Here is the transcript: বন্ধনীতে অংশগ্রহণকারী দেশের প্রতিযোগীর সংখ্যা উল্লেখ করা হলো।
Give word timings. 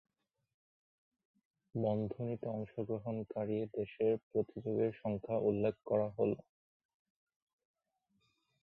বন্ধনীতে 1.75 2.47
অংশগ্রহণকারী 2.49 3.57
দেশের 3.77 4.13
প্রতিযোগীর 4.27 4.91
সংখ্যা 5.01 5.37
উল্লেখ 5.49 5.75
করা 5.85 6.07
হলো। 6.17 6.37